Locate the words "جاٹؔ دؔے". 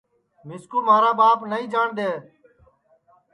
1.73-2.11